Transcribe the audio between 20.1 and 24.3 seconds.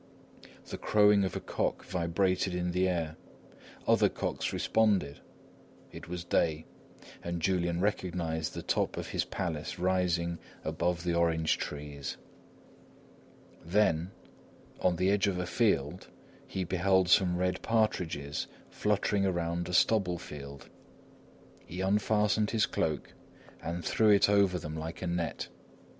field. He unfastened his cloak and threw it